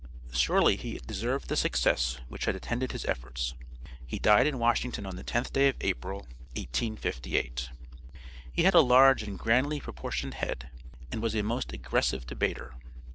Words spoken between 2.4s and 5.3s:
had attended his efforts. He died in Washington on the